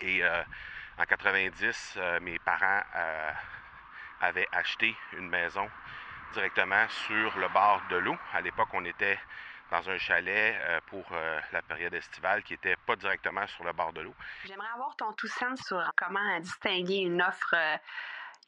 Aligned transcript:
Et 0.00 0.22
en 0.24 1.04
90, 1.04 1.98
mes 2.20 2.38
parents 2.38 2.82
avaient 4.20 4.48
acheté 4.52 4.96
une 5.12 5.28
maison 5.28 5.68
directement 6.32 6.88
sur 6.88 7.38
le 7.38 7.48
bord 7.48 7.82
de 7.90 7.96
l'eau. 7.96 8.16
À 8.32 8.40
l'époque, 8.40 8.68
on 8.72 8.84
était 8.84 9.18
dans 9.70 9.88
un 9.88 9.98
chalet 9.98 10.56
euh, 10.60 10.80
pour 10.86 11.04
euh, 11.12 11.40
la 11.52 11.62
période 11.62 11.94
estivale 11.94 12.42
qui 12.42 12.54
n'était 12.54 12.76
pas 12.76 12.96
directement 12.96 13.46
sur 13.46 13.64
le 13.64 13.72
bord 13.72 13.92
de 13.92 14.00
l'eau. 14.00 14.14
J'aimerais 14.44 14.68
avoir 14.74 14.96
ton 14.96 15.12
tout 15.12 15.28
sens 15.28 15.60
sur 15.66 15.82
comment 15.96 16.40
distinguer 16.40 16.98
une 16.98 17.20
offre 17.22 17.54
euh, 17.54 17.76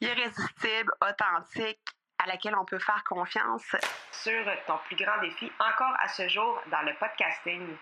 irrésistible, 0.01 0.91
authentique, 1.01 1.79
à 2.17 2.27
laquelle 2.27 2.55
on 2.55 2.65
peut 2.65 2.79
faire 2.79 3.03
confiance. 3.03 3.75
Sur 4.11 4.45
ton 4.67 4.77
plus 4.85 4.95
grand 4.95 5.19
défi 5.21 5.51
encore 5.59 5.95
à 5.99 6.07
ce 6.07 6.27
jour 6.27 6.59
dans 6.67 6.81
le 6.81 6.93
podcasting. 6.95 7.77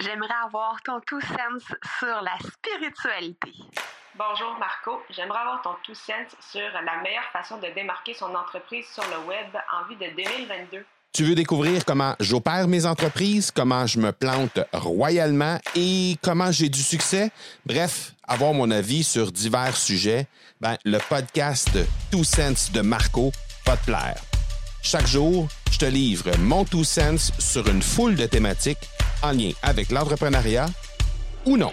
J'aimerais 0.00 0.34
avoir 0.44 0.82
ton 0.82 1.00
tout 1.06 1.20
sens 1.20 1.62
sur 1.98 2.22
la 2.22 2.36
spiritualité. 2.38 3.52
Bonjour 4.16 4.56
Marco, 4.58 5.02
j'aimerais 5.10 5.40
avoir 5.40 5.62
ton 5.62 5.74
tout 5.84 5.94
sens 5.94 6.36
sur 6.40 6.68
la 6.72 7.02
meilleure 7.02 7.30
façon 7.32 7.58
de 7.58 7.68
démarquer 7.74 8.14
son 8.14 8.34
entreprise 8.34 8.86
sur 8.92 9.04
le 9.04 9.26
web 9.26 9.46
en 9.72 9.88
vue 9.88 9.96
de 9.96 10.14
2022. 10.16 10.84
Tu 11.12 11.24
veux 11.24 11.34
découvrir 11.34 11.84
comment 11.84 12.16
j'opère 12.18 12.66
mes 12.66 12.86
entreprises, 12.86 13.52
comment 13.52 13.86
je 13.86 14.00
me 14.00 14.10
plante 14.10 14.58
royalement 14.72 15.58
et 15.76 16.16
comment 16.22 16.50
j'ai 16.50 16.68
du 16.68 16.82
succès? 16.82 17.30
Bref, 17.64 18.12
avoir 18.26 18.52
mon 18.52 18.70
avis 18.70 19.04
sur 19.04 19.30
divers 19.30 19.76
sujets, 19.76 20.26
ben, 20.60 20.76
le 20.84 20.98
podcast 21.08 21.70
Two 22.10 22.24
Sense 22.24 22.72
de 22.72 22.80
Marco 22.80 23.30
va 23.64 23.76
te 23.76 23.86
plaire. 23.86 24.20
Chaque 24.82 25.06
jour, 25.06 25.48
je 25.70 25.78
te 25.78 25.86
livre 25.86 26.30
mon 26.38 26.64
Two 26.64 26.84
Sense 26.84 27.32
sur 27.38 27.66
une 27.68 27.82
foule 27.82 28.16
de 28.16 28.26
thématiques 28.26 28.90
en 29.24 29.32
lien 29.32 29.50
avec 29.62 29.90
l'entrepreneuriat 29.90 30.66
ou 31.46 31.56
non. 31.56 31.72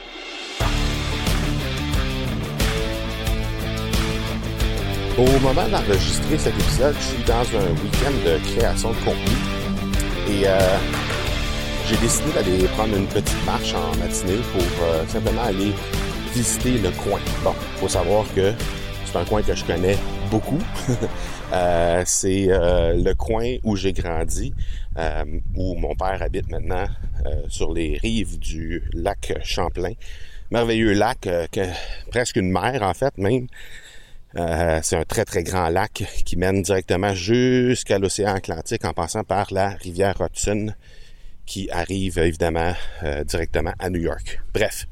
Au 5.17 5.39
moment 5.39 5.67
d'enregistrer 5.67 6.37
cet 6.37 6.53
épisode, 6.53 6.95
je 6.97 7.05
suis 7.05 7.23
dans 7.23 7.41
un 7.59 7.69
week-end 7.83 8.13
de 8.25 8.55
création 8.55 8.91
de 8.91 8.95
contenu 8.95 9.35
et 10.29 10.47
euh, 10.47 10.77
j'ai 11.87 11.97
décidé 11.97 12.31
d'aller 12.31 12.67
prendre 12.69 12.95
une 12.95 13.07
petite 13.07 13.45
marche 13.45 13.73
en 13.73 13.95
matinée 13.97 14.39
pour 14.53 14.85
euh, 14.85 15.05
simplement 15.07 15.43
aller 15.43 15.73
visiter 16.33 16.77
le 16.77 16.91
coin. 16.91 17.19
Bon, 17.43 17.53
faut 17.81 17.89
savoir 17.89 18.25
que 18.33 18.53
c'est 19.05 19.17
un 19.17 19.25
coin 19.25 19.41
que 19.41 19.53
je 19.53 19.65
connais 19.65 19.97
beaucoup. 20.29 20.59
euh, 21.53 22.03
c'est 22.05 22.47
le 22.47 23.13
coin 23.13 23.57
où 23.63 23.75
j'ai 23.75 23.91
grandi, 23.91 24.53
où 25.55 25.75
mon 25.75 25.93
père 25.95 26.21
habite 26.21 26.49
maintenant 26.49 26.85
sur 27.47 27.73
les 27.73 27.97
rives 27.97 28.39
du 28.39 28.83
lac 28.93 29.33
Champlain. 29.43 29.93
Merveilleux 30.51 30.93
lac, 30.93 31.21
que, 31.21 31.61
presque 32.09 32.35
une 32.35 32.51
mer 32.51 32.81
en 32.83 32.93
fait 32.93 33.17
même. 33.17 33.47
Euh, 34.37 34.79
c'est 34.81 34.95
un 34.95 35.03
très 35.03 35.25
très 35.25 35.43
grand 35.43 35.67
lac 35.67 36.03
qui 36.25 36.37
mène 36.37 36.61
directement 36.61 37.13
jusqu'à 37.13 37.99
l'océan 37.99 38.33
Atlantique 38.35 38.85
en 38.85 38.93
passant 38.93 39.23
par 39.23 39.47
la 39.51 39.71
rivière 39.71 40.15
Hudson 40.21 40.73
qui 41.45 41.69
arrive 41.69 42.17
évidemment 42.17 42.73
euh, 43.03 43.25
directement 43.25 43.73
à 43.77 43.89
New 43.89 43.99
York. 43.99 44.39
Bref, 44.53 44.87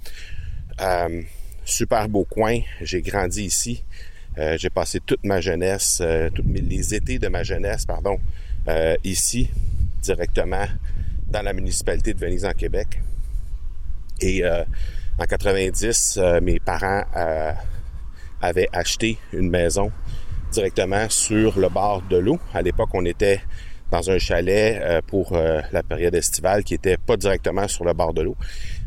euh, 0.82 1.22
super 1.64 2.10
beau 2.10 2.26
coin. 2.26 2.60
J'ai 2.82 3.02
grandi 3.02 3.46
ici. 3.46 3.84
j'ai 4.38 4.70
passé 4.70 5.00
toute 5.06 5.26
ma 5.26 5.42
jeunesse, 5.42 6.02
tous 6.34 6.46
les 6.48 6.96
étés 6.96 7.20
de 7.20 7.28
ma 7.28 7.44
jeunesse, 7.44 7.86
pardon, 7.86 8.18
ici 9.04 9.50
directement 10.02 10.66
dans 11.32 11.42
la 11.42 11.54
municipalité 11.54 12.14
de 12.14 12.20
Venise 12.20 12.46
en 12.46 12.52
Québec. 12.52 13.02
Et 14.22 14.44
en 14.46 15.26
90, 15.26 16.20
mes 16.42 16.60
parents 16.60 17.04
avait 18.42 18.70
acheté 18.74 19.18
une 19.34 19.50
maison 19.50 19.92
directement 20.52 21.10
sur 21.10 21.60
le 21.60 21.70
bord 21.70 22.02
de 22.10 22.18
l'eau. 22.18 22.40
À 22.54 22.62
l'époque, 22.62 22.90
on 22.94 23.06
était 23.06 23.42
dans 23.92 24.10
un 24.10 24.20
chalet 24.20 24.80
euh, 24.82 25.02
pour 25.06 25.34
euh, 25.34 25.62
la 25.72 25.84
période 25.84 26.14
estivale 26.14 26.64
qui 26.64 26.76
était 26.76 26.98
pas 26.98 27.18
directement 27.18 27.68
sur 27.68 27.86
le 27.86 27.94
bord 27.94 28.14
de 28.14 28.22
l'eau. 28.22 28.36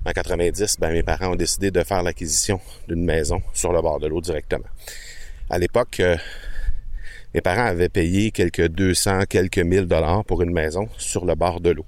En 0.05 0.13
90, 0.13 0.77
ben, 0.79 0.93
mes 0.93 1.03
parents 1.03 1.33
ont 1.33 1.37
décidé 1.37 1.71
de 1.71 1.83
faire 1.83 2.03
l'acquisition 2.03 2.61
d'une 2.89 3.05
maison 3.05 3.43
sur 3.53 3.73
le 3.73 3.83
bord 3.83 3.99
de 4.01 4.07
l'eau 4.07 4.21
directement. 4.21 4.69
À 5.51 5.59
l'époque, 5.59 5.99
euh, 6.01 6.17
mes 7.35 7.41
parents 7.41 7.67
avaient 7.67 7.89
payé 7.89 8.31
quelques 8.31 8.69
200, 8.69 9.25
quelques 9.29 9.59
1000 9.59 9.87
dollars 9.87 10.25
pour 10.25 10.43
une 10.43 10.53
maison 10.53 10.89
sur 10.99 11.25
le 11.25 11.35
bord 11.35 11.61
de 11.61 11.71
l'eau. 11.71 11.87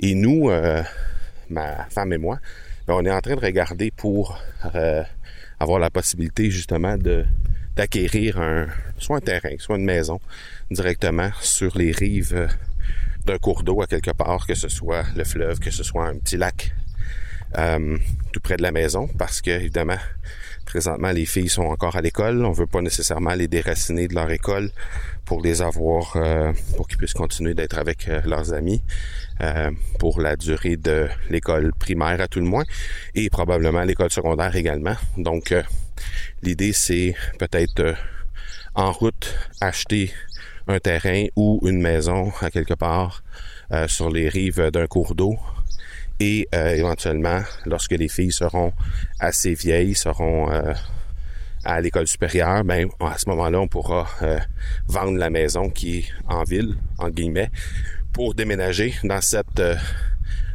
Et 0.00 0.14
nous, 0.14 0.50
ma 1.50 1.84
femme 1.90 2.12
et 2.12 2.18
moi, 2.18 2.38
ben, 2.86 2.94
on 2.94 3.04
est 3.04 3.10
en 3.10 3.20
train 3.20 3.34
de 3.34 3.40
regarder 3.40 3.90
pour 3.90 4.38
avoir 5.60 5.78
la 5.78 5.90
possibilité 5.90 6.50
justement 6.50 6.96
de 6.96 7.24
d'acquérir 7.78 8.40
un 8.40 8.66
soit 8.98 9.18
un 9.18 9.20
terrain, 9.20 9.54
soit 9.58 9.76
une 9.76 9.84
maison 9.84 10.18
directement 10.68 11.30
sur 11.40 11.78
les 11.78 11.92
rives 11.92 12.34
euh, 12.34 12.48
d'un 13.24 13.38
cours 13.38 13.62
d'eau 13.62 13.80
à 13.80 13.86
quelque 13.86 14.10
part, 14.10 14.48
que 14.48 14.54
ce 14.54 14.68
soit 14.68 15.04
le 15.16 15.22
fleuve, 15.22 15.60
que 15.60 15.70
ce 15.70 15.84
soit 15.84 16.08
un 16.08 16.16
petit 16.16 16.36
lac 16.36 16.74
euh, 17.56 17.96
tout 18.32 18.40
près 18.40 18.56
de 18.56 18.62
la 18.62 18.72
maison, 18.72 19.08
parce 19.18 19.40
que 19.40 19.50
évidemment 19.50 19.98
présentement 20.66 21.12
les 21.12 21.24
filles 21.24 21.48
sont 21.48 21.62
encore 21.62 21.96
à 21.96 22.02
l'école, 22.02 22.44
on 22.44 22.52
veut 22.52 22.66
pas 22.66 22.82
nécessairement 22.82 23.32
les 23.32 23.48
déraciner 23.48 24.06
de 24.06 24.14
leur 24.14 24.30
école 24.30 24.70
pour 25.24 25.40
les 25.42 25.62
avoir, 25.62 26.16
euh, 26.16 26.52
pour 26.76 26.86
qu'ils 26.88 26.98
puissent 26.98 27.14
continuer 27.14 27.54
d'être 27.54 27.78
avec 27.78 28.06
leurs 28.26 28.52
amis. 28.52 28.82
Euh, 29.40 29.70
pour 30.00 30.20
la 30.20 30.34
durée 30.34 30.76
de 30.76 31.06
l'école 31.30 31.72
primaire 31.78 32.20
à 32.20 32.26
tout 32.26 32.40
le 32.40 32.44
moins 32.44 32.64
et 33.14 33.30
probablement 33.30 33.84
l'école 33.84 34.10
secondaire 34.10 34.56
également. 34.56 34.96
Donc 35.16 35.52
euh, 35.52 35.62
l'idée 36.42 36.72
c'est 36.72 37.14
peut-être 37.38 37.78
euh, 37.78 37.94
en 38.74 38.90
route 38.90 39.32
acheter 39.60 40.12
un 40.66 40.80
terrain 40.80 41.26
ou 41.36 41.60
une 41.62 41.80
maison 41.80 42.32
à 42.40 42.50
quelque 42.50 42.74
part 42.74 43.22
sur 43.86 44.10
les 44.10 44.28
rives 44.28 44.70
d'un 44.70 44.86
cours 44.86 45.14
d'eau 45.14 45.36
et 46.20 46.48
éventuellement 46.52 47.40
lorsque 47.64 47.92
les 47.92 48.08
filles 48.08 48.32
seront 48.32 48.72
assez 49.20 49.54
vieilles, 49.54 49.94
seront 49.94 50.48
à 51.64 51.80
l'école 51.80 52.08
supérieure, 52.08 52.64
ben 52.64 52.88
à 53.00 53.18
ce 53.18 53.28
moment-là, 53.28 53.60
on 53.60 53.68
pourra 53.68 54.08
vendre 54.88 55.16
la 55.16 55.30
maison 55.30 55.70
qui 55.70 55.98
est 55.98 56.04
en 56.28 56.42
ville, 56.42 56.76
en 56.98 57.08
guillemets, 57.10 57.50
pour 58.18 58.34
déménager 58.34 58.94
dans 59.04 59.20
cette 59.20 59.60
euh, 59.60 59.76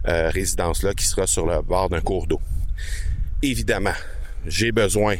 euh, 0.08 0.30
résidence-là 0.30 0.94
qui 0.94 1.06
sera 1.06 1.26
sur 1.26 1.46
le 1.46 1.62
bord 1.62 1.88
d'un 1.88 2.02
cours 2.02 2.28
d'eau. 2.28 2.42
Évidemment, 3.42 3.94
j'ai 4.46 4.74
besoin 4.74 5.16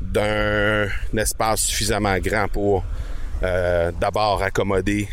d'un 0.00 0.88
espace 1.16 1.60
suffisamment 1.60 2.18
grand 2.18 2.48
pour 2.48 2.84
euh, 3.44 3.92
d'abord 4.00 4.42
accommoder 4.42 5.08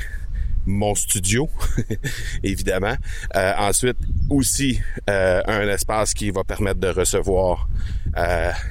mon 0.66 0.96
studio, 0.96 1.50
évidemment. 2.44 2.96
ensuite, 3.34 3.98
aussi 4.30 4.80
un 5.08 5.68
espace 5.68 6.14
qui 6.14 6.32
va 6.32 6.44
permettre 6.44 6.80
de 6.80 6.90
recevoir 6.90 7.68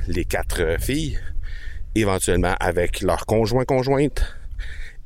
les 0.09 0.25
quatre 0.25 0.77
filles, 0.81 1.19
éventuellement 1.95 2.55
avec 2.61 3.01
leurs 3.03 3.27
conjoints 3.27 3.65
conjointes, 3.65 4.23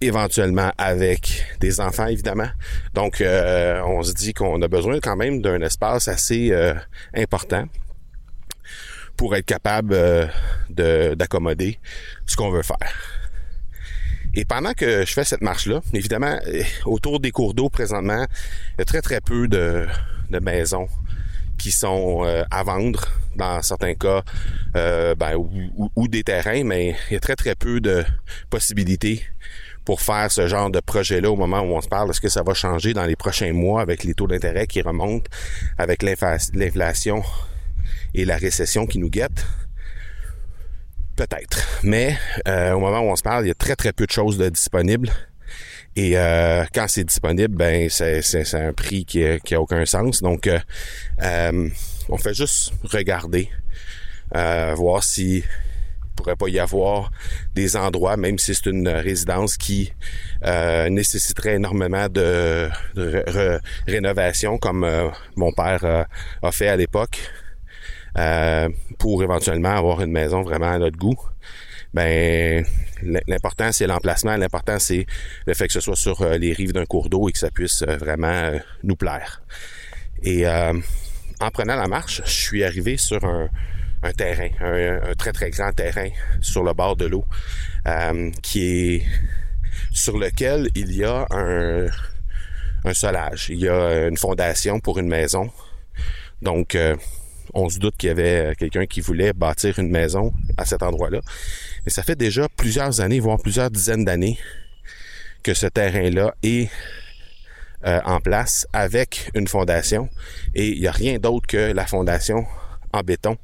éventuellement 0.01 0.73
avec 0.79 1.45
des 1.61 1.81
enfants 1.81 2.07
évidemment. 2.07 2.49
Donc 2.95 3.21
euh, 3.21 3.81
on 3.83 4.03
se 4.03 4.13
dit 4.13 4.33
qu'on 4.35 4.61
a 4.63 4.69
besoin 4.69 5.01
quand 5.01 5.17
même 5.17 5.41
d'un 5.41 5.61
espace 5.63 6.09
assez 6.09 6.51
euh, 6.53 6.75
important 7.15 7.65
pour 9.17 9.35
être 9.35 9.47
capable 9.47 9.95
euh, 9.95 10.27
d'accommoder 11.15 11.79
ce 12.27 12.37
qu'on 12.37 12.51
veut 12.51 12.63
faire. 12.63 13.26
Et 14.37 14.45
pendant 14.45 14.73
que 14.75 15.05
je 15.05 15.13
fais 15.13 15.25
cette 15.25 15.41
marche-là, 15.41 15.81
évidemment, 15.95 16.39
autour 16.85 17.21
des 17.21 17.31
cours 17.31 17.55
d'eau 17.55 17.69
présentement, 17.69 18.27
il 18.75 18.79
y 18.79 18.83
a 18.83 18.85
très 18.85 19.03
très 19.03 19.21
peu 19.21 19.49
de, 19.49 19.87
maisons 20.43 20.89
qui 21.59 21.73
sont 21.73 22.23
à 22.51 22.63
vendre 22.63 23.09
dans 23.35 23.63
certains 23.63 23.95
cas 23.95 24.23
ben, 24.75 25.35
ou, 25.37 25.91
ou, 25.97 26.07
des 26.07 26.23
terrains, 26.23 26.65
mais 26.65 26.95
il 27.11 27.15
y 27.15 27.17
a 27.17 27.21
très 27.21 27.35
très 27.35 27.55
peu 27.55 27.81
de 27.81 28.05
possibilités 28.51 29.25
pour 29.87 30.03
faire 30.03 30.31
ce 30.31 30.49
genre 30.49 30.69
de 30.69 30.81
projet-là 30.81 31.31
au 31.31 31.37
moment 31.37 31.61
où 31.61 31.77
on 31.77 31.81
se 31.81 31.89
parle? 31.89 32.11
Est-ce 32.11 32.21
que 32.21 32.29
ça 32.29 32.43
va 32.43 32.53
changer 32.53 32.93
dans 32.93 33.05
les 33.05 33.17
prochains 33.17 33.53
mois 33.53 33.81
avec 33.81 34.03
les 34.05 34.15
taux 34.15 34.27
d'intérêt 34.27 34.67
qui 34.67 34.83
remontent, 34.83 35.31
avec 35.79 36.03
l'inflation 36.03 37.23
et 38.13 38.25
la 38.25 38.37
récession 38.37 38.87
qui 38.87 38.99
nous 38.99 39.09
guette? 39.09 39.47
Peut-être. 41.17 41.67
Mais 41.83 42.19
euh, 42.47 42.73
au 42.73 42.81
moment 42.81 43.01
où 43.01 43.11
on 43.11 43.17
se 43.17 43.23
parle, 43.23 43.47
il 43.47 43.49
y 43.49 43.51
a 43.51 43.55
très 43.55 43.75
très 43.75 43.93
peu 43.93 44.05
de 44.07 44.11
choses 44.11 44.37
de 44.37 44.51
disponibles. 44.51 45.11
Et 45.97 46.19
euh, 46.19 46.65
quand 46.75 46.87
c'est 46.89 47.05
disponible, 47.05 47.57
ben 47.57 47.89
c'est, 47.89 48.55
un 48.55 48.75
prix 48.75 49.07
qui 49.07 49.25
a, 49.25 49.61
aucun 49.61 49.87
sens. 49.87 50.21
Donc 50.21 50.47
euh, 50.47 51.71
on 52.11 52.19
fait 52.19 52.35
juste 52.35 52.73
regarder, 52.85 53.49
voir 54.33 55.03
si 55.03 55.43
pourrait 56.17 56.37
pas 56.37 56.49
y 56.49 56.59
avoir 56.59 57.11
des 57.55 57.77
endroits, 57.77 58.17
même 58.17 58.39
si 58.39 58.55
c'est 58.55 58.67
une 58.67 58.89
résidence 58.89 59.57
qui 59.57 59.93
nécessiterait 60.43 61.55
énormément 61.55 62.09
de, 62.11 62.69
rénovation, 63.87 64.59
comme 64.59 64.87
mon 65.35 65.53
père 65.53 66.07
a 66.43 66.53
fait 66.53 66.69
à 66.69 66.77
l'époque. 66.77 67.21
Euh, 68.17 68.69
pour 68.99 69.23
éventuellement 69.23 69.77
avoir 69.77 70.01
une 70.01 70.13
maison 70.13 70.43
vraiment 70.43 70.71
à 70.73 70.79
notre 70.79 70.99
goût. 70.99 71.19
Ben 71.95 72.65
l'important 73.27 73.73
c'est 73.73 73.87
l'emplacement, 73.87 74.37
l'important 74.37 74.79
c'est 74.79 75.07
le 75.47 75.55
fait 75.55 75.67
que 75.67 75.73
ce 75.73 75.81
soit 75.81 75.97
sur 75.97 76.29
les 76.29 76.53
rives 76.53 76.73
d'un 76.73 76.85
cours 76.85 77.09
d'eau 77.09 77.29
et 77.29 77.33
que 77.33 77.39
ça 77.39 77.51
puisse 77.51 77.83
vraiment 77.85 78.53
nous 78.83 78.97
plaire. 78.97 79.43
Et 80.23 80.47
en 80.47 81.51
prenant 81.53 81.77
la 81.77 81.87
marche, 81.87 82.21
je 82.25 82.31
suis 82.31 82.65
arrivé 82.65 82.99
sur 82.99 83.25
un, 83.25 83.49
terrain, 84.13 84.49
un, 84.61 85.15
très 85.15 85.33
très 85.33 85.51
grand 85.51 85.73
terrain 85.73 86.09
sur 86.43 86.65
le 86.65 86.75
bord 86.75 86.97
de 86.97 87.07
l'eau, 87.07 87.25
qui 88.43 88.67
est 88.67 89.03
sur 89.93 90.19
lequel 90.19 90.69
il 90.75 90.95
y 90.95 91.05
a 91.05 91.27
un, 91.31 91.87
un 92.87 92.95
solage. 92.95 93.49
Il 93.51 93.59
y 93.59 93.69
a 93.69 94.07
une 94.07 94.17
fondation 94.17 94.81
pour 94.81 94.99
une 94.99 95.09
maison. 95.09 95.51
Donc, 96.43 96.75
euh, 96.75 96.97
on 97.55 97.69
se 97.69 97.79
doute 97.79 97.97
qu'il 97.97 98.09
y 98.09 98.11
avait 98.11 98.55
quelqu'un 98.59 98.87
qui 98.87 99.01
voulait 99.01 99.33
bâtir 99.33 99.79
une 99.79 99.91
maison 99.91 100.33
à 100.57 100.65
cet 100.65 100.83
endroit-là. 100.83 101.21
Mais 101.85 101.91
ça 101.91 102.03
fait 102.03 102.17
déjà 102.17 102.49
plusieurs 102.49 103.01
années, 103.01 103.21
voire 103.21 103.39
plusieurs 103.39 103.71
dizaines 103.71 104.05
d'années, 104.05 104.39
que 105.43 105.55
ce 105.55 105.67
terrain-là 105.67 106.35
est 106.43 106.71
euh, 107.87 108.01
en 108.05 108.21
place 108.21 108.67
avec 108.73 109.31
une 109.35 109.47
fondation. 109.47 110.09
Et 110.55 110.69
il 110.69 110.81
n'y 110.81 110.87
a 110.87 110.93
rien 110.93 111.19
d'autre 111.19 111.47
que 111.47 111.73
la 111.73 111.87
fondation 111.87 112.47
en 112.93 113.01
béton 113.01 113.37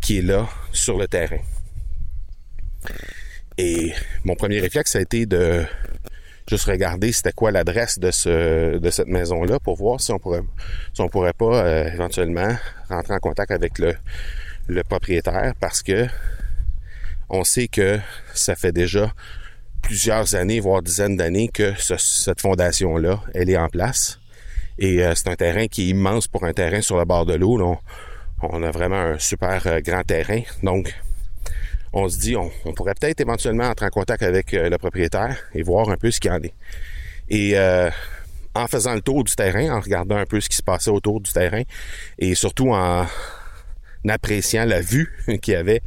qui 0.00 0.18
est 0.18 0.22
là 0.22 0.48
sur 0.72 0.98
le 0.98 1.06
terrain. 1.06 1.38
Et 3.58 3.92
mon 4.24 4.34
premier 4.34 4.60
réflexe 4.60 4.96
a 4.96 5.00
été 5.00 5.26
de 5.26 5.64
juste 6.48 6.64
regarder 6.66 7.12
c'était 7.12 7.32
quoi 7.32 7.50
l'adresse 7.50 7.98
de 7.98 8.10
ce 8.10 8.78
de 8.78 8.90
cette 8.90 9.08
maison 9.08 9.42
là 9.44 9.58
pour 9.58 9.76
voir 9.76 10.00
si 10.00 10.12
on 10.12 10.18
pourrait 10.18 10.42
si 10.94 11.00
on 11.00 11.08
pourrait 11.08 11.32
pas 11.32 11.64
euh, 11.64 11.92
éventuellement 11.92 12.56
rentrer 12.88 13.14
en 13.14 13.18
contact 13.18 13.50
avec 13.50 13.78
le 13.78 13.94
le 14.68 14.82
propriétaire 14.82 15.54
parce 15.60 15.82
que 15.82 16.06
on 17.28 17.44
sait 17.44 17.68
que 17.68 17.98
ça 18.34 18.54
fait 18.54 18.72
déjà 18.72 19.12
plusieurs 19.82 20.34
années 20.34 20.60
voire 20.60 20.82
dizaines 20.82 21.16
d'années 21.16 21.48
que 21.48 21.74
cette 21.78 22.40
fondation 22.40 22.96
là 22.96 23.20
elle 23.34 23.50
est 23.50 23.56
en 23.56 23.68
place. 23.68 24.20
Et 24.78 25.02
euh, 25.02 25.14
c'est 25.14 25.28
un 25.28 25.36
terrain 25.36 25.68
qui 25.68 25.82
est 25.82 25.88
immense 25.88 26.28
pour 26.28 26.44
un 26.44 26.52
terrain 26.52 26.80
sur 26.82 26.98
le 26.98 27.04
bord 27.04 27.24
de 27.24 27.34
l'eau. 27.34 27.58
On, 27.60 27.78
on, 28.42 28.62
a 28.62 28.70
vraiment 28.70 28.96
un 28.96 29.18
super 29.18 29.66
euh, 29.66 29.80
grand 29.80 30.02
terrain. 30.02 30.42
Donc 30.62 30.94
on 31.96 32.08
se 32.10 32.18
dit, 32.18 32.36
on, 32.36 32.50
pourrait 32.74 32.92
peut-être 33.00 33.22
éventuellement 33.22 33.64
entrer 33.64 33.86
en 33.86 33.90
contact 33.90 34.22
avec 34.22 34.52
euh, 34.52 34.68
le 34.68 34.76
propriétaire 34.76 35.38
et 35.54 35.62
voir 35.62 35.88
un 35.88 35.96
peu 35.96 36.10
ce 36.10 36.20
qu'il 36.20 36.30
en 36.30 36.42
est. 36.42 36.52
Et 37.30 37.58
euh, 37.58 37.88
en 38.54 38.66
faisant 38.66 38.94
le 38.94 39.00
tour 39.00 39.24
du 39.24 39.34
terrain, 39.34 39.74
en 39.74 39.80
regardant 39.80 40.16
un 40.16 40.26
peu 40.26 40.38
ce 40.40 40.50
qui 40.50 40.56
se 40.56 40.62
passait 40.62 40.90
autour 40.90 41.22
du 41.22 41.32
terrain, 41.32 41.62
et 42.18 42.34
surtout 42.34 42.68
en 42.70 43.06
appréciant 44.06 44.66
la 44.66 44.82
vue 44.82 45.10
qu'il 45.40 45.54
y 45.54 45.56
avait 45.56 45.80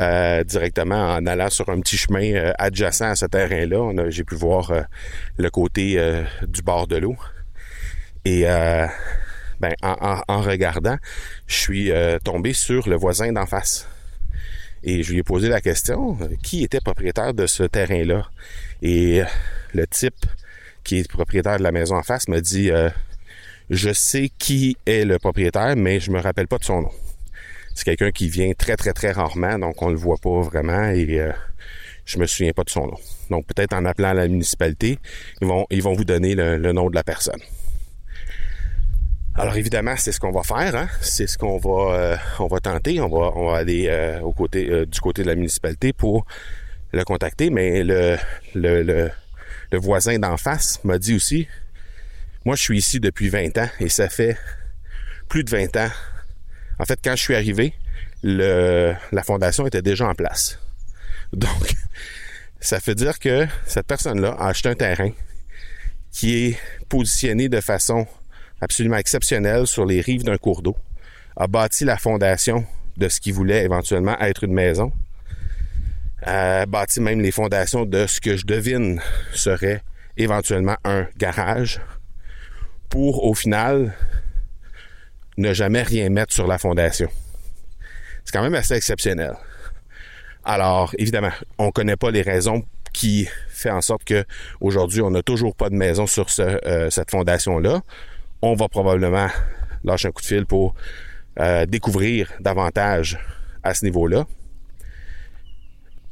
euh, 0.00 0.42
directement 0.42 1.14
en 1.14 1.24
allant 1.24 1.50
sur 1.50 1.68
un 1.68 1.80
petit 1.80 1.96
chemin 1.96 2.52
adjacent 2.58 3.02
à 3.02 3.14
ce 3.14 3.26
terrain-là. 3.26 4.10
J'ai 4.10 4.24
pu 4.24 4.34
voir 4.34 4.72
le 5.38 5.50
côté 5.50 5.98
du 6.48 6.62
bord 6.62 6.88
de 6.88 6.96
l'eau. 6.96 7.16
Et 8.24 8.42
ben, 8.42 9.72
en, 9.82 10.40
regardant, 10.42 10.96
je 11.46 11.54
suis 11.54 11.92
tombé 12.24 12.52
sur 12.52 12.88
le 12.88 12.96
voisin 12.96 13.32
d'en 13.32 13.46
face. 13.46 13.88
Et 14.86 15.02
je 15.02 15.12
lui 15.12 15.20
ai 15.20 15.22
posé 15.22 15.48
la 15.48 15.62
question, 15.62 16.18
qui 16.42 16.62
était 16.62 16.80
propriétaire 16.80 17.32
de 17.32 17.46
ce 17.46 17.62
terrain-là? 17.62 18.28
Et 18.82 19.22
le 19.72 19.86
type 19.86 20.26
qui 20.84 20.98
est 20.98 21.10
propriétaire 21.10 21.56
de 21.56 21.62
la 21.62 21.72
maison 21.72 21.96
en 21.96 22.02
face 22.02 22.28
m'a 22.28 22.42
dit, 22.42 22.70
euh, 22.70 22.90
je 23.70 23.94
sais 23.94 24.30
qui 24.38 24.76
est 24.84 25.06
le 25.06 25.18
propriétaire, 25.18 25.74
mais 25.74 26.00
je 26.00 26.10
me 26.10 26.20
rappelle 26.20 26.48
pas 26.48 26.58
de 26.58 26.64
son 26.64 26.82
nom. 26.82 26.90
C'est 27.74 27.84
quelqu'un 27.84 28.10
qui 28.10 28.28
vient 28.28 28.52
très, 28.52 28.76
très, 28.76 28.92
très 28.92 29.10
rarement, 29.10 29.58
donc 29.58 29.80
on 29.80 29.88
le 29.88 29.96
voit 29.96 30.18
pas 30.18 30.42
vraiment 30.42 30.90
et 30.90 31.18
euh, 31.18 31.32
je 32.04 32.18
me 32.18 32.26
souviens 32.26 32.52
pas 32.52 32.62
de 32.62 32.70
son 32.70 32.86
nom. 32.86 32.98
Donc 33.30 33.46
peut-être 33.46 33.72
en 33.72 33.86
appelant 33.86 34.12
la 34.12 34.28
municipalité, 34.28 34.98
ils 35.40 35.48
vont, 35.48 35.66
ils 35.70 35.82
vont 35.82 35.94
vous 35.94 36.04
donner 36.04 36.34
le 36.34 36.72
nom 36.72 36.90
de 36.90 36.94
la 36.94 37.02
personne. 37.02 37.40
Alors 39.36 39.56
évidemment, 39.56 39.96
c'est 39.96 40.12
ce 40.12 40.20
qu'on 40.20 40.30
va 40.30 40.44
faire, 40.44 40.76
hein? 40.76 40.88
c'est 41.00 41.26
ce 41.26 41.36
qu'on 41.36 41.58
va 41.58 41.94
euh, 41.96 42.16
on 42.38 42.46
va 42.46 42.60
tenter, 42.60 43.00
on 43.00 43.08
va 43.08 43.32
on 43.34 43.50
va 43.50 43.58
aller 43.58 43.88
euh, 43.88 44.20
au 44.20 44.32
côté 44.32 44.70
euh, 44.70 44.86
du 44.86 45.00
côté 45.00 45.22
de 45.22 45.26
la 45.26 45.34
municipalité 45.34 45.92
pour 45.92 46.24
le 46.92 47.02
contacter, 47.02 47.50
mais 47.50 47.82
le 47.82 48.16
le, 48.54 49.10
voisin 49.72 50.20
d'en 50.20 50.36
face 50.36 50.78
m'a 50.84 50.98
dit 50.98 51.16
aussi 51.16 51.48
moi 52.44 52.54
je 52.54 52.62
suis 52.62 52.78
ici 52.78 53.00
depuis 53.00 53.28
20 53.28 53.58
ans 53.58 53.68
et 53.80 53.88
ça 53.88 54.08
fait 54.08 54.38
plus 55.28 55.42
de 55.42 55.50
20 55.50 55.76
ans. 55.78 55.90
En 56.78 56.84
fait, 56.84 57.00
quand 57.02 57.16
je 57.16 57.22
suis 57.22 57.34
arrivé, 57.34 57.74
la 58.22 59.22
fondation 59.24 59.66
était 59.66 59.82
déjà 59.82 60.06
en 60.08 60.14
place. 60.14 60.60
Donc 61.32 61.74
ça 62.60 62.78
fait 62.78 62.94
dire 62.94 63.18
que 63.18 63.48
cette 63.66 63.88
personne-là 63.88 64.36
a 64.38 64.48
acheté 64.50 64.68
un 64.68 64.76
terrain 64.76 65.10
qui 66.12 66.46
est 66.46 66.58
positionné 66.88 67.48
de 67.48 67.60
façon 67.60 68.06
absolument 68.64 68.96
exceptionnel 68.96 69.66
sur 69.66 69.84
les 69.84 70.00
rives 70.00 70.24
d'un 70.24 70.38
cours 70.38 70.62
d'eau, 70.62 70.76
a 71.36 71.46
bâti 71.46 71.84
la 71.84 71.96
fondation 71.96 72.66
de 72.96 73.08
ce 73.08 73.20
qu'il 73.20 73.34
voulait 73.34 73.64
éventuellement 73.64 74.18
être 74.20 74.44
une 74.44 74.54
maison, 74.54 74.92
a 76.22 76.64
bâti 76.66 77.00
même 77.00 77.20
les 77.20 77.30
fondations 77.30 77.84
de 77.84 78.06
ce 78.06 78.20
que 78.20 78.36
je 78.36 78.46
devine 78.46 79.00
serait 79.34 79.82
éventuellement 80.16 80.76
un 80.84 81.06
garage, 81.18 81.80
pour 82.88 83.24
au 83.24 83.34
final 83.34 83.94
ne 85.36 85.52
jamais 85.52 85.82
rien 85.82 86.08
mettre 86.08 86.32
sur 86.32 86.46
la 86.46 86.58
fondation. 86.58 87.08
C'est 88.24 88.32
quand 88.32 88.42
même 88.42 88.54
assez 88.54 88.74
exceptionnel. 88.74 89.34
Alors, 90.44 90.94
évidemment, 90.98 91.32
on 91.58 91.66
ne 91.66 91.70
connaît 91.70 91.96
pas 91.96 92.10
les 92.10 92.22
raisons 92.22 92.64
qui 92.92 93.28
fait 93.48 93.70
en 93.70 93.80
sorte 93.80 94.04
que 94.04 94.24
aujourd'hui 94.60 95.02
on 95.02 95.10
n'a 95.10 95.22
toujours 95.22 95.56
pas 95.56 95.68
de 95.68 95.74
maison 95.74 96.06
sur 96.06 96.26
euh, 96.38 96.90
cette 96.90 97.10
fondation 97.10 97.58
là 97.58 97.82
on 98.44 98.54
va 98.54 98.68
probablement 98.68 99.28
lâcher 99.84 100.08
un 100.08 100.10
coup 100.12 100.20
de 100.20 100.26
fil 100.26 100.46
pour 100.46 100.74
euh, 101.40 101.64
découvrir 101.66 102.30
davantage 102.40 103.18
à 103.62 103.74
ce 103.74 103.84
niveau-là. 103.84 104.26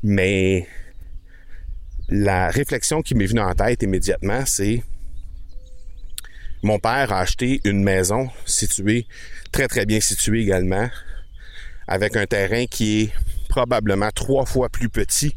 Mais 0.02 0.66
la 2.08 2.48
réflexion 2.48 3.02
qui 3.02 3.14
m'est 3.14 3.26
venue 3.26 3.40
en 3.40 3.54
tête 3.54 3.82
immédiatement, 3.82 4.44
c'est 4.46 4.82
mon 6.62 6.78
père 6.78 7.12
a 7.12 7.20
acheté 7.20 7.60
une 7.64 7.82
maison 7.82 8.30
située, 8.46 9.06
très 9.50 9.68
très 9.68 9.84
bien 9.84 10.00
située 10.00 10.40
également, 10.40 10.88
avec 11.86 12.16
un 12.16 12.26
terrain 12.26 12.64
qui 12.66 13.02
est 13.02 13.12
probablement 13.48 14.10
trois 14.10 14.46
fois 14.46 14.70
plus 14.70 14.88
petit 14.88 15.36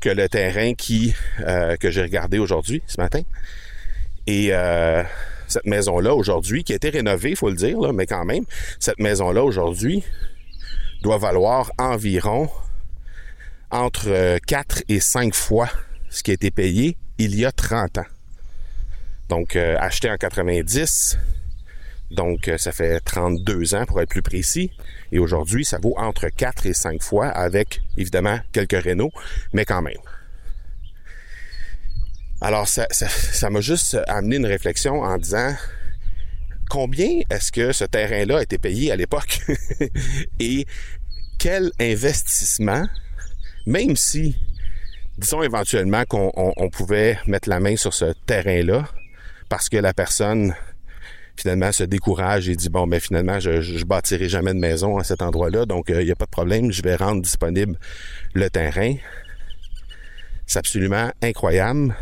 que 0.00 0.08
le 0.08 0.28
terrain 0.28 0.72
euh, 1.40 1.76
que 1.76 1.90
j'ai 1.90 2.02
regardé 2.02 2.38
aujourd'hui, 2.38 2.82
ce 2.86 3.00
matin. 3.00 3.22
Et 4.26 4.48
euh, 4.50 5.04
cette 5.46 5.66
maison-là 5.66 6.14
aujourd'hui, 6.14 6.64
qui 6.64 6.72
a 6.72 6.76
été 6.76 6.90
rénovée, 6.90 7.30
il 7.30 7.36
faut 7.36 7.50
le 7.50 7.56
dire, 7.56 7.92
mais 7.92 8.06
quand 8.06 8.24
même, 8.24 8.44
cette 8.78 8.98
maison-là 8.98 9.42
aujourd'hui 9.42 10.02
doit 11.02 11.18
valoir 11.18 11.70
environ 11.78 12.48
entre 13.70 14.38
4 14.46 14.76
euh, 14.78 14.80
et 14.88 15.00
5 15.00 15.34
fois 15.34 15.68
ce 16.08 16.22
qui 16.22 16.30
a 16.30 16.34
été 16.34 16.50
payé 16.50 16.96
il 17.18 17.36
y 17.36 17.44
a 17.44 17.52
30 17.52 17.98
ans. 17.98 18.06
Donc, 19.28 19.56
euh, 19.56 19.76
acheté 19.78 20.10
en 20.10 20.16
90, 20.16 21.18
donc 22.10 22.48
euh, 22.48 22.58
ça 22.58 22.72
fait 22.72 23.00
32 23.00 23.74
ans 23.74 23.84
pour 23.86 24.00
être 24.00 24.08
plus 24.08 24.22
précis. 24.22 24.70
Et 25.12 25.18
aujourd'hui, 25.18 25.64
ça 25.64 25.78
vaut 25.78 25.94
entre 25.96 26.28
4 26.28 26.66
et 26.66 26.74
5 26.74 27.02
fois 27.02 27.28
avec, 27.28 27.80
évidemment, 27.96 28.38
quelques 28.52 28.82
rénaux, 28.82 29.10
mais 29.52 29.64
quand 29.64 29.82
même. 29.82 29.98
Alors, 32.44 32.68
ça, 32.68 32.86
ça, 32.90 33.48
m'a 33.48 33.62
juste 33.62 33.98
amené 34.06 34.36
une 34.36 34.44
réflexion 34.44 35.00
en 35.00 35.16
disant 35.16 35.54
combien 36.68 37.20
est-ce 37.30 37.50
que 37.50 37.72
ce 37.72 37.84
terrain-là 37.84 38.36
a 38.36 38.42
été 38.42 38.58
payé 38.58 38.92
à 38.92 38.96
l'époque? 38.96 39.40
Et 40.40 40.66
quel 41.38 41.70
investissement, 41.80 42.86
même 43.64 43.96
si, 43.96 44.36
disons 45.16 45.42
éventuellement 45.42 46.04
qu'on 46.04 46.68
pouvait 46.70 47.18
mettre 47.26 47.48
la 47.48 47.60
main 47.60 47.76
sur 47.76 47.94
ce 47.94 48.12
terrain-là, 48.26 48.90
parce 49.48 49.70
que 49.70 49.78
la 49.78 49.94
personne 49.94 50.54
finalement 51.38 51.72
se 51.72 51.84
décourage 51.84 52.50
et 52.50 52.56
dit 52.56 52.68
bon 52.68 52.86
ben 52.86 53.00
finalement 53.00 53.40
je, 53.40 53.62
je 53.62 53.84
bâtirai 53.86 54.28
jamais 54.28 54.52
de 54.52 54.58
maison 54.58 54.98
à 54.98 55.02
cet 55.02 55.20
endroit-là 55.20 55.66
donc 55.66 55.86
il 55.88 55.96
euh, 55.96 56.04
n'y 56.04 56.12
a 56.12 56.14
pas 56.14 56.26
de 56.26 56.30
problème 56.30 56.70
je 56.70 56.80
vais 56.80 56.94
rendre 56.94 57.22
disponible 57.22 57.76
le 58.34 58.50
terrain. 58.50 58.94
C'est 60.46 60.58
absolument 60.58 61.10
incroyable 61.22 61.94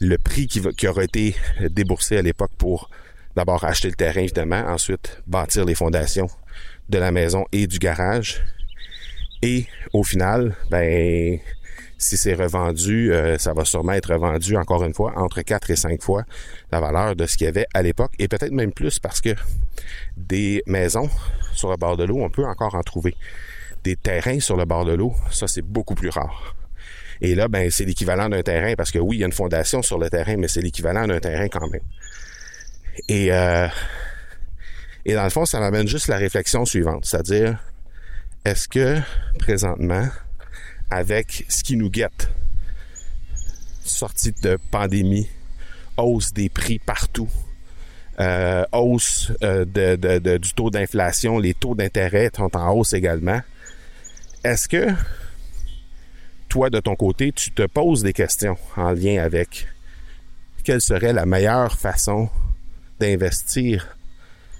le 0.00 0.18
prix 0.18 0.46
qui, 0.46 0.88
aura 0.88 1.04
été 1.04 1.36
déboursé 1.70 2.16
à 2.16 2.22
l'époque 2.22 2.52
pour 2.58 2.90
d'abord 3.36 3.64
acheter 3.64 3.88
le 3.88 3.94
terrain, 3.94 4.20
évidemment, 4.20 4.64
ensuite 4.66 5.22
bâtir 5.26 5.64
les 5.64 5.74
fondations 5.74 6.28
de 6.88 6.98
la 6.98 7.10
maison 7.10 7.46
et 7.52 7.66
du 7.66 7.78
garage. 7.78 8.42
Et 9.42 9.66
au 9.92 10.04
final, 10.04 10.56
ben, 10.70 11.38
si 11.98 12.16
c'est 12.16 12.34
revendu, 12.34 13.12
euh, 13.12 13.38
ça 13.38 13.52
va 13.52 13.64
sûrement 13.64 13.92
être 13.92 14.12
revendu 14.12 14.56
encore 14.56 14.84
une 14.84 14.94
fois 14.94 15.12
entre 15.16 15.42
4 15.42 15.70
et 15.70 15.76
5 15.76 16.02
fois 16.02 16.24
la 16.72 16.80
valeur 16.80 17.16
de 17.16 17.26
ce 17.26 17.36
qu'il 17.36 17.46
y 17.46 17.48
avait 17.48 17.66
à 17.74 17.82
l'époque 17.82 18.12
et 18.18 18.28
peut-être 18.28 18.52
même 18.52 18.72
plus 18.72 18.98
parce 18.98 19.20
que 19.20 19.34
des 20.16 20.62
maisons 20.66 21.08
sur 21.54 21.70
le 21.70 21.76
bord 21.76 21.96
de 21.96 22.04
l'eau, 22.04 22.18
on 22.20 22.30
peut 22.30 22.44
encore 22.44 22.74
en 22.74 22.82
trouver. 22.82 23.16
Des 23.84 23.96
terrains 23.96 24.40
sur 24.40 24.56
le 24.56 24.64
bord 24.64 24.84
de 24.84 24.92
l'eau, 24.92 25.14
ça 25.30 25.46
c'est 25.46 25.62
beaucoup 25.62 25.94
plus 25.94 26.08
rare. 26.08 26.54
Et 27.20 27.34
là, 27.34 27.48
ben, 27.48 27.70
c'est 27.70 27.84
l'équivalent 27.84 28.28
d'un 28.28 28.42
terrain 28.42 28.74
parce 28.76 28.90
que 28.90 28.98
oui, 28.98 29.16
il 29.16 29.20
y 29.20 29.22
a 29.22 29.26
une 29.26 29.32
fondation 29.32 29.82
sur 29.82 29.98
le 29.98 30.10
terrain, 30.10 30.36
mais 30.36 30.48
c'est 30.48 30.60
l'équivalent 30.60 31.06
d'un 31.06 31.20
terrain 31.20 31.48
quand 31.48 31.68
même. 31.68 31.82
Et, 33.08 33.32
euh, 33.32 33.68
et 35.04 35.14
dans 35.14 35.24
le 35.24 35.30
fond, 35.30 35.44
ça 35.44 35.60
m'amène 35.60 35.88
juste 35.88 36.08
la 36.08 36.16
réflexion 36.16 36.64
suivante, 36.64 37.04
c'est-à-dire, 37.04 37.58
est-ce 38.44 38.68
que 38.68 38.98
présentement, 39.38 40.08
avec 40.90 41.44
ce 41.48 41.62
qui 41.62 41.76
nous 41.76 41.90
guette, 41.90 42.30
sortie 43.84 44.32
de 44.42 44.58
pandémie, 44.70 45.28
hausse 45.96 46.32
des 46.32 46.48
prix 46.48 46.78
partout, 46.78 47.28
euh, 48.20 48.64
hausse 48.72 49.32
euh, 49.42 49.64
du 49.64 50.52
taux 50.54 50.70
d'inflation, 50.70 51.38
les 51.38 51.54
taux 51.54 51.74
d'intérêt 51.74 52.30
sont 52.34 52.56
en 52.56 52.72
hausse 52.72 52.92
également. 52.92 53.40
Est-ce 54.44 54.68
que 54.68 54.86
toi, 56.54 56.70
de 56.70 56.78
ton 56.78 56.94
côté, 56.94 57.32
tu 57.32 57.50
te 57.50 57.66
poses 57.66 58.04
des 58.04 58.12
questions 58.12 58.56
en 58.76 58.92
lien 58.92 59.20
avec 59.20 59.66
quelle 60.62 60.80
serait 60.80 61.12
la 61.12 61.26
meilleure 61.26 61.76
façon 61.76 62.30
d'investir 63.00 63.96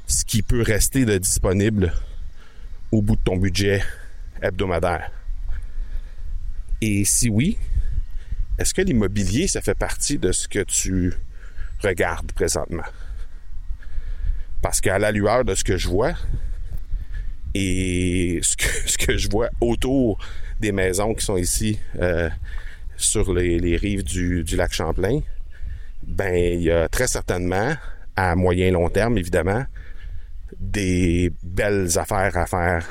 ce 0.09 0.25
qui 0.25 0.43
peut 0.43 0.63
rester 0.63 1.05
de 1.05 1.17
disponible 1.19 1.93
au 2.91 3.01
bout 3.01 3.15
de 3.15 3.21
ton 3.23 3.37
budget 3.37 3.81
hebdomadaire? 4.43 5.13
Et 6.81 7.05
si 7.05 7.29
oui, 7.29 7.59
est-ce 8.59 8.75
que 8.75 8.83
l'immobilier, 8.83 9.47
ça 9.47 9.61
fait 9.61 9.79
partie 9.79 10.19
de 10.19 10.33
ce 10.33 10.49
que 10.49 10.65
tu 10.65 11.15
regardes 11.79 12.33
présentement? 12.33 12.83
Parce 14.63 14.81
qu'à 14.81 14.99
la 14.99 15.13
lueur 15.13 15.45
de 15.45 15.55
ce 15.55 15.63
que 15.63 15.77
je 15.77 15.87
vois 15.87 16.15
et 17.55 18.41
ce 18.43 18.57
que, 18.57 18.67
ce 18.91 18.99
que 18.99 19.17
je 19.17 19.29
vois 19.29 19.51
autour 19.61 20.19
maisons 20.73 21.15
qui 21.15 21.25
sont 21.25 21.37
ici 21.37 21.79
euh, 22.01 22.31
sur 22.97 23.33
les, 23.33 23.77
rives 23.77 24.05
du, 24.05 24.45
lac 24.57 24.73
Champlain, 24.73 25.21
ben 26.07 26.35
il 26.35 26.63
y 26.63 26.71
a 26.71 26.89
très 26.89 27.07
certainement, 27.07 27.75
à 28.17 28.35
moyen 28.35 28.71
long 28.71 28.89
terme 28.89 29.19
évidemment, 29.19 29.65
des 30.59 31.33
belles 31.43 31.99
affaires 31.99 32.37
à 32.37 32.47
faire 32.47 32.87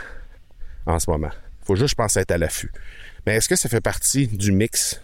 en 0.85 0.99
ce 0.99 1.09
moment. 1.09 1.31
Faut 1.63 1.75
juste, 1.75 1.91
je 1.91 1.95
pense, 1.95 2.17
être 2.17 2.31
à 2.31 2.37
l'affût. 2.37 2.71
Mais 3.25 3.35
est-ce 3.35 3.47
que 3.47 3.55
ça 3.55 3.69
fait 3.69 3.81
partie 3.81 4.27
du 4.27 4.51
mix 4.51 5.01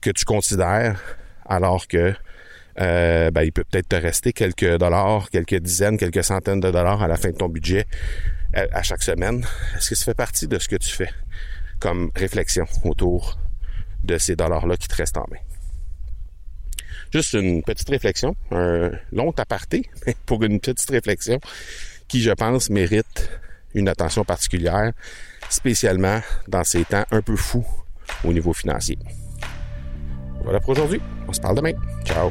que 0.00 0.10
tu 0.10 0.24
considères 0.24 1.02
alors 1.44 1.86
que 1.86 2.14
euh, 2.80 3.30
ben, 3.30 3.42
il 3.42 3.52
peut 3.52 3.64
peut-être 3.64 3.88
te 3.88 3.96
rester 3.96 4.32
quelques 4.32 4.76
dollars, 4.78 5.30
quelques 5.30 5.56
dizaines, 5.56 5.96
quelques 5.96 6.24
centaines 6.24 6.60
de 6.60 6.70
dollars 6.70 7.02
à 7.02 7.08
la 7.08 7.16
fin 7.16 7.30
de 7.30 7.36
ton 7.36 7.48
budget 7.48 7.86
euh, 8.56 8.66
à, 8.72 8.82
chaque 8.82 9.02
semaine. 9.02 9.44
Est-ce 9.76 9.90
que 9.90 9.94
ça 9.94 10.04
fait 10.04 10.14
partie 10.14 10.46
de 10.46 10.58
ce 10.58 10.68
que 10.68 10.76
tu 10.76 10.90
fais 10.90 11.10
comme 11.80 12.10
réflexion 12.14 12.66
autour 12.84 13.38
de 14.04 14.18
ces 14.18 14.36
dollars-là 14.36 14.76
qui 14.76 14.88
te 14.88 14.94
restent 14.94 15.16
en 15.16 15.26
main? 15.30 15.38
Juste 17.12 17.34
une 17.34 17.62
petite 17.62 17.88
réflexion, 17.88 18.36
un 18.50 18.90
long 19.12 19.30
aparté, 19.36 19.88
pour 20.26 20.42
une 20.42 20.60
petite 20.60 20.90
réflexion 20.90 21.38
qui, 22.08 22.20
je 22.20 22.32
pense, 22.32 22.68
mérite 22.68 23.30
une 23.74 23.88
attention 23.88 24.24
particulière, 24.24 24.92
spécialement 25.48 26.20
dans 26.48 26.64
ces 26.64 26.84
temps 26.84 27.04
un 27.10 27.22
peu 27.22 27.36
fous 27.36 27.66
au 28.24 28.32
niveau 28.32 28.52
financier. 28.52 28.98
Voilà 30.42 30.60
pour 30.60 30.70
aujourd'hui. 30.70 31.00
On 31.26 31.32
se 31.32 31.40
parle 31.40 31.56
demain. 31.56 31.72
Ciao. 32.04 32.30